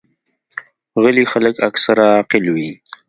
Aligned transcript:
غلي 1.03 1.25
خلک 1.31 1.55
اکثره 1.69 2.03
عاقل 2.13 2.43
وي. 2.55 2.71